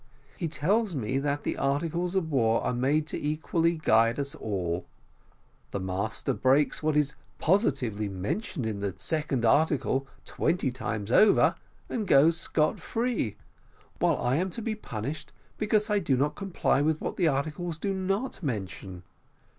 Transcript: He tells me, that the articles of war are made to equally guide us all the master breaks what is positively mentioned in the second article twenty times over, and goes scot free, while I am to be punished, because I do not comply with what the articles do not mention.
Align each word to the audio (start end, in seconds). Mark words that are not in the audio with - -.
He 0.35 0.47
tells 0.47 0.95
me, 0.95 1.19
that 1.19 1.43
the 1.43 1.57
articles 1.59 2.15
of 2.15 2.31
war 2.31 2.63
are 2.63 2.73
made 2.73 3.05
to 3.05 3.21
equally 3.23 3.77
guide 3.77 4.19
us 4.19 4.33
all 4.33 4.87
the 5.69 5.79
master 5.79 6.33
breaks 6.33 6.81
what 6.81 6.97
is 6.97 7.13
positively 7.37 8.09
mentioned 8.09 8.65
in 8.65 8.79
the 8.79 8.95
second 8.97 9.45
article 9.45 10.07
twenty 10.25 10.71
times 10.71 11.11
over, 11.11 11.53
and 11.87 12.07
goes 12.07 12.35
scot 12.39 12.79
free, 12.79 13.37
while 13.99 14.17
I 14.17 14.37
am 14.37 14.49
to 14.49 14.61
be 14.63 14.73
punished, 14.73 15.31
because 15.59 15.87
I 15.87 15.99
do 15.99 16.17
not 16.17 16.33
comply 16.35 16.81
with 16.81 16.99
what 16.99 17.15
the 17.15 17.27
articles 17.27 17.77
do 17.77 17.93
not 17.93 18.41
mention. 18.41 19.03